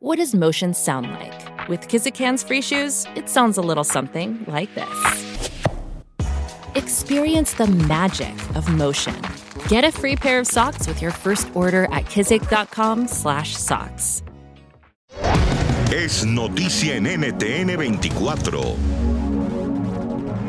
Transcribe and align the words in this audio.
What 0.00 0.18
does 0.18 0.32
motion 0.32 0.74
sound 0.74 1.10
like? 1.10 1.68
With 1.68 1.88
Kizikans 1.88 2.46
free 2.46 2.62
shoes, 2.62 3.04
it 3.16 3.28
sounds 3.28 3.58
a 3.58 3.60
little 3.60 3.82
something 3.82 4.44
like 4.46 4.72
this. 4.76 4.86
Experience 6.76 7.54
the 7.54 7.66
magic 7.66 8.32
of 8.54 8.68
motion. 8.68 9.20
Get 9.66 9.82
a 9.82 9.90
free 9.90 10.14
pair 10.14 10.38
of 10.38 10.46
socks 10.46 10.86
with 10.86 11.02
your 11.02 11.10
first 11.10 11.48
order 11.52 11.88
at 11.90 12.04
kizik.com/socks. 12.04 14.22
Es 15.92 16.24
noticia 16.24 16.94
en 16.94 17.06
NTN 17.06 17.76
24. 17.76 18.76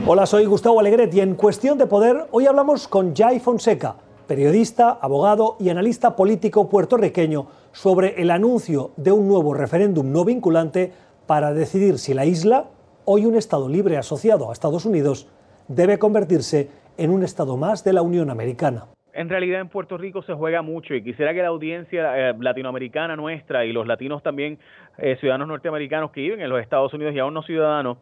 Hola, 0.05 0.27
soy 0.27 0.45
Gustavo 0.45 0.79
Alegret 0.79 1.11
y 1.15 1.21
en 1.21 1.33
Cuestión 1.33 1.79
de 1.79 1.87
Poder 1.87 2.27
hoy 2.29 2.45
hablamos 2.45 2.87
con 2.87 3.15
Jai 3.15 3.39
Fonseca, 3.39 3.95
periodista, 4.29 4.91
abogado 5.01 5.57
y 5.59 5.69
analista 5.69 6.15
político 6.15 6.69
puertorriqueño 6.69 7.47
sobre 7.71 8.21
el 8.21 8.29
anuncio 8.29 8.91
de 8.95 9.11
un 9.11 9.27
nuevo 9.27 9.55
referéndum 9.55 10.11
no 10.11 10.23
vinculante 10.23 10.91
para 11.25 11.51
decidir 11.51 11.97
si 11.97 12.13
la 12.13 12.25
isla, 12.25 12.65
hoy 13.05 13.25
un 13.25 13.35
Estado 13.35 13.67
libre 13.67 13.97
asociado 13.97 14.49
a 14.49 14.53
Estados 14.53 14.85
Unidos, 14.85 15.27
debe 15.67 15.97
convertirse 15.97 16.69
en 16.99 17.09
un 17.09 17.23
Estado 17.23 17.57
más 17.57 17.83
de 17.83 17.91
la 17.91 18.03
Unión 18.03 18.29
Americana. 18.29 18.85
En 19.13 19.29
realidad 19.29 19.61
en 19.61 19.67
Puerto 19.67 19.97
Rico 19.97 20.21
se 20.21 20.35
juega 20.35 20.61
mucho 20.61 20.93
y 20.93 21.03
quisiera 21.03 21.33
que 21.33 21.41
la 21.41 21.47
audiencia 21.47 22.29
eh, 22.29 22.35
latinoamericana 22.39 23.15
nuestra 23.15 23.65
y 23.65 23.73
los 23.73 23.87
latinos 23.87 24.21
también, 24.21 24.59
eh, 24.99 25.17
ciudadanos 25.19 25.47
norteamericanos 25.47 26.11
que 26.11 26.21
viven 26.21 26.41
en 26.41 26.49
los 26.49 26.61
Estados 26.61 26.93
Unidos 26.93 27.15
y 27.15 27.19
aún 27.19 27.33
no 27.33 27.41
ciudadanos, 27.41 27.97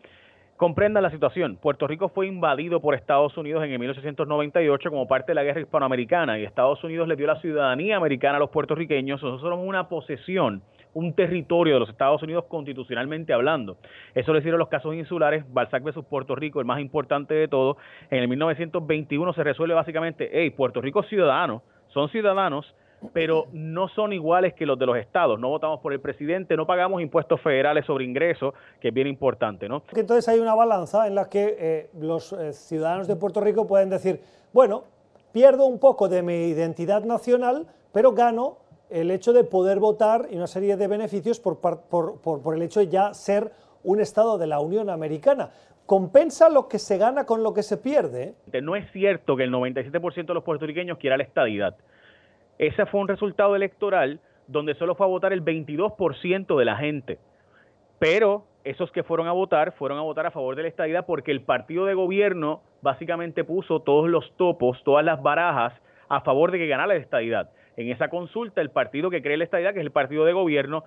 comprendan 0.57 1.03
la 1.03 1.11
situación. 1.11 1.55
Puerto 1.55 1.87
Rico 1.87 2.09
fue 2.09 2.27
invadido 2.27 2.81
por 2.81 2.95
Estados 2.95 3.37
Unidos 3.37 3.63
en 3.63 3.71
el 3.71 3.79
1898 3.79 4.89
como 4.89 5.07
parte 5.07 5.31
de 5.31 5.35
la 5.35 5.43
guerra 5.43 5.61
hispanoamericana 5.61 6.39
y 6.39 6.43
Estados 6.43 6.83
Unidos 6.83 7.07
le 7.07 7.15
dio 7.15 7.27
la 7.27 7.39
ciudadanía 7.39 7.95
americana 7.95 8.37
a 8.37 8.39
los 8.39 8.49
puertorriqueños. 8.49 9.21
Nosotros 9.21 9.41
somos 9.41 9.67
una 9.67 9.87
posesión, 9.87 10.63
un 10.95 11.13
territorio 11.13 11.75
de 11.75 11.79
los 11.81 11.89
Estados 11.89 12.23
Unidos 12.23 12.45
constitucionalmente 12.49 13.33
hablando. 13.33 13.77
Eso 14.15 14.33
lo 14.33 14.39
hicieron 14.39 14.57
los 14.59 14.67
casos 14.67 14.95
insulares, 14.95 15.45
Balzac 15.53 15.83
versus 15.83 16.03
Puerto 16.05 16.35
Rico, 16.35 16.59
el 16.59 16.65
más 16.65 16.79
importante 16.79 17.35
de 17.35 17.47
todos. 17.47 17.77
En 18.09 18.19
el 18.19 18.27
1921 18.27 19.33
se 19.33 19.43
resuelve 19.43 19.75
básicamente, 19.75 20.27
hey, 20.33 20.49
Puerto 20.49 20.81
Rico 20.81 21.01
es 21.01 21.07
ciudadano, 21.07 21.61
son 21.89 22.09
ciudadanos, 22.09 22.75
pero 23.13 23.45
no 23.51 23.87
son 23.89 24.13
iguales 24.13 24.53
que 24.53 24.65
los 24.65 24.77
de 24.79 24.85
los 24.85 24.97
estados. 24.97 25.39
No 25.39 25.49
votamos 25.49 25.79
por 25.79 25.93
el 25.93 25.99
presidente, 25.99 26.55
no 26.55 26.65
pagamos 26.65 27.01
impuestos 27.01 27.39
federales 27.41 27.85
sobre 27.85 28.05
ingresos, 28.05 28.53
que 28.79 28.89
es 28.89 28.93
bien 28.93 29.07
importante, 29.07 29.69
¿no? 29.69 29.83
Entonces 29.93 30.27
hay 30.27 30.39
una 30.39 30.55
balanza 30.55 31.07
en 31.07 31.15
la 31.15 31.29
que 31.29 31.55
eh, 31.59 31.89
los 31.99 32.33
eh, 32.33 32.53
ciudadanos 32.53 33.07
de 33.07 33.15
Puerto 33.15 33.41
Rico 33.41 33.67
pueden 33.67 33.89
decir, 33.89 34.21
bueno, 34.53 34.83
pierdo 35.31 35.65
un 35.65 35.79
poco 35.79 36.09
de 36.09 36.23
mi 36.23 36.47
identidad 36.47 37.03
nacional, 37.03 37.67
pero 37.91 38.13
gano 38.13 38.57
el 38.89 39.11
hecho 39.11 39.33
de 39.33 39.43
poder 39.43 39.79
votar 39.79 40.27
y 40.31 40.37
una 40.37 40.47
serie 40.47 40.77
de 40.77 40.87
beneficios 40.87 41.39
por, 41.39 41.59
por, 41.59 42.19
por 42.19 42.55
el 42.55 42.61
hecho 42.61 42.79
de 42.79 42.87
ya 42.87 43.13
ser 43.13 43.51
un 43.83 43.99
estado 43.99 44.37
de 44.37 44.47
la 44.47 44.59
Unión 44.59 44.89
Americana 44.89 45.51
compensa 45.87 46.49
lo 46.49 46.67
que 46.67 46.77
se 46.77 46.97
gana 46.97 47.25
con 47.25 47.41
lo 47.41 47.53
que 47.53 47.63
se 47.63 47.77
pierde. 47.77 48.35
No 48.61 48.75
es 48.75 48.91
cierto 48.91 49.35
que 49.35 49.43
el 49.43 49.51
97% 49.51 50.27
de 50.27 50.33
los 50.33 50.43
puertorriqueños 50.43 50.99
quiera 50.99 51.17
la 51.17 51.23
estadidad. 51.23 51.75
Ese 52.59 52.85
fue 52.85 53.01
un 53.01 53.07
resultado 53.07 53.55
electoral 53.55 54.19
donde 54.47 54.75
solo 54.75 54.95
fue 54.95 55.05
a 55.05 55.09
votar 55.09 55.33
el 55.33 55.43
22% 55.43 56.57
de 56.57 56.65
la 56.65 56.77
gente. 56.77 57.19
Pero 57.99 58.45
esos 58.63 58.91
que 58.91 59.03
fueron 59.03 59.27
a 59.27 59.31
votar 59.31 59.73
fueron 59.73 59.97
a 59.97 60.01
votar 60.01 60.25
a 60.25 60.31
favor 60.31 60.55
de 60.55 60.63
la 60.63 60.67
estadidad 60.69 61.05
porque 61.05 61.31
el 61.31 61.41
partido 61.41 61.85
de 61.85 61.93
gobierno 61.93 62.61
básicamente 62.81 63.43
puso 63.43 63.81
todos 63.81 64.09
los 64.09 64.35
topos, 64.37 64.83
todas 64.83 65.05
las 65.05 65.21
barajas 65.21 65.73
a 66.09 66.21
favor 66.21 66.51
de 66.51 66.59
que 66.59 66.67
ganara 66.67 66.87
la 66.87 66.95
estadidad. 66.95 67.49
En 67.75 67.89
esa 67.89 68.09
consulta, 68.09 68.61
el 68.61 68.71
partido 68.71 69.09
que 69.09 69.21
cree 69.21 69.37
la 69.37 69.43
estadidad, 69.43 69.73
que 69.73 69.79
es 69.79 69.85
el 69.85 69.91
partido 69.91 70.25
de 70.25 70.33
gobierno, 70.33 70.83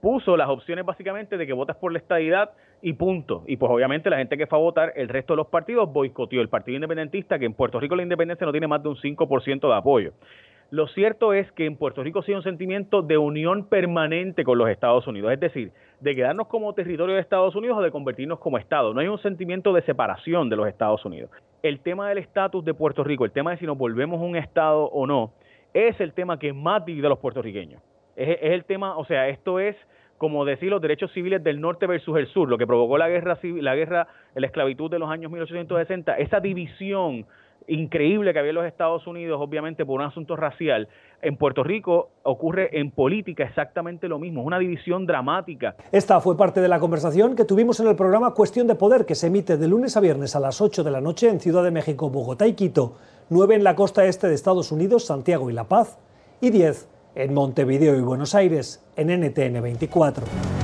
puso 0.00 0.36
las 0.36 0.48
opciones 0.48 0.84
básicamente 0.84 1.36
de 1.36 1.46
que 1.46 1.52
votas 1.52 1.76
por 1.76 1.92
la 1.92 1.98
estadidad 1.98 2.50
y 2.82 2.92
punto. 2.92 3.44
Y 3.46 3.56
pues 3.56 3.70
obviamente 3.70 4.10
la 4.10 4.18
gente 4.18 4.36
que 4.36 4.46
fue 4.46 4.58
a 4.58 4.62
votar, 4.62 4.92
el 4.96 5.08
resto 5.08 5.32
de 5.32 5.38
los 5.38 5.46
partidos 5.46 5.90
boicoteó. 5.90 6.40
El 6.40 6.48
Partido 6.48 6.76
Independentista, 6.76 7.38
que 7.38 7.46
en 7.46 7.54
Puerto 7.54 7.80
Rico 7.80 7.96
la 7.96 8.02
independencia 8.02 8.44
no 8.44 8.52
tiene 8.52 8.66
más 8.66 8.82
de 8.82 8.90
un 8.90 8.96
5% 8.96 9.66
de 9.66 9.74
apoyo. 9.74 10.12
Lo 10.74 10.88
cierto 10.88 11.32
es 11.32 11.52
que 11.52 11.66
en 11.66 11.76
Puerto 11.76 12.02
Rico 12.02 12.22
sí 12.22 12.32
hay 12.32 12.36
un 12.38 12.42
sentimiento 12.42 13.00
de 13.00 13.16
unión 13.16 13.68
permanente 13.68 14.42
con 14.42 14.58
los 14.58 14.68
Estados 14.68 15.06
Unidos, 15.06 15.32
es 15.32 15.38
decir, 15.38 15.70
de 16.00 16.16
quedarnos 16.16 16.48
como 16.48 16.72
territorio 16.72 17.14
de 17.14 17.20
Estados 17.20 17.54
Unidos 17.54 17.78
o 17.78 17.80
de 17.80 17.92
convertirnos 17.92 18.40
como 18.40 18.58
Estado. 18.58 18.92
No 18.92 18.98
hay 18.98 19.06
un 19.06 19.22
sentimiento 19.22 19.72
de 19.72 19.82
separación 19.82 20.48
de 20.48 20.56
los 20.56 20.66
Estados 20.66 21.04
Unidos. 21.04 21.30
El 21.62 21.78
tema 21.78 22.08
del 22.08 22.18
estatus 22.18 22.64
de 22.64 22.74
Puerto 22.74 23.04
Rico, 23.04 23.24
el 23.24 23.30
tema 23.30 23.52
de 23.52 23.58
si 23.58 23.66
nos 23.66 23.78
volvemos 23.78 24.20
un 24.20 24.34
Estado 24.34 24.86
o 24.86 25.06
no, 25.06 25.32
es 25.74 26.00
el 26.00 26.12
tema 26.12 26.40
que 26.40 26.52
más 26.52 26.84
divide 26.84 27.06
a 27.06 27.10
los 27.10 27.20
puertorriqueños. 27.20 27.80
Es, 28.16 28.38
el 28.42 28.64
tema, 28.64 28.96
o 28.96 29.04
sea, 29.04 29.28
esto 29.28 29.60
es 29.60 29.76
como 30.18 30.44
decir 30.44 30.70
los 30.70 30.82
derechos 30.82 31.12
civiles 31.12 31.44
del 31.44 31.60
norte 31.60 31.86
versus 31.86 32.18
el 32.18 32.26
sur, 32.26 32.48
lo 32.48 32.58
que 32.58 32.66
provocó 32.66 32.98
la 32.98 33.08
guerra 33.08 33.36
civil, 33.36 33.64
la 33.64 33.76
guerra, 33.76 34.08
la 34.34 34.46
esclavitud 34.48 34.90
de 34.90 34.98
los 34.98 35.08
años 35.08 35.30
1860, 35.30 36.16
esa 36.18 36.40
división 36.40 37.26
increíble 37.68 38.32
que 38.32 38.38
había 38.38 38.50
en 38.50 38.56
los 38.56 38.66
Estados 38.66 39.06
Unidos, 39.06 39.40
obviamente 39.40 39.84
por 39.84 40.00
un 40.00 40.06
asunto 40.06 40.36
racial, 40.36 40.88
en 41.22 41.36
Puerto 41.36 41.64
Rico 41.64 42.10
ocurre 42.22 42.78
en 42.78 42.90
política 42.90 43.44
exactamente 43.44 44.08
lo 44.08 44.18
mismo, 44.18 44.42
una 44.42 44.58
división 44.58 45.06
dramática. 45.06 45.74
Esta 45.90 46.20
fue 46.20 46.36
parte 46.36 46.60
de 46.60 46.68
la 46.68 46.78
conversación 46.78 47.34
que 47.34 47.44
tuvimos 47.44 47.80
en 47.80 47.88
el 47.88 47.96
programa 47.96 48.34
Cuestión 48.34 48.66
de 48.66 48.74
Poder, 48.74 49.06
que 49.06 49.14
se 49.14 49.28
emite 49.28 49.56
de 49.56 49.68
lunes 49.68 49.96
a 49.96 50.00
viernes 50.00 50.36
a 50.36 50.40
las 50.40 50.60
8 50.60 50.84
de 50.84 50.90
la 50.90 51.00
noche 51.00 51.28
en 51.28 51.40
Ciudad 51.40 51.64
de 51.64 51.70
México, 51.70 52.10
Bogotá 52.10 52.46
y 52.46 52.54
Quito, 52.54 52.96
9 53.30 53.54
en 53.54 53.64
la 53.64 53.74
costa 53.74 54.04
este 54.04 54.28
de 54.28 54.34
Estados 54.34 54.70
Unidos, 54.70 55.06
Santiago 55.06 55.48
y 55.48 55.54
La 55.54 55.64
Paz, 55.64 55.98
y 56.40 56.50
10 56.50 56.88
en 57.14 57.32
Montevideo 57.32 57.96
y 57.96 58.02
Buenos 58.02 58.34
Aires, 58.34 58.84
en 58.96 59.08
NTN 59.08 59.62
24. 59.62 60.63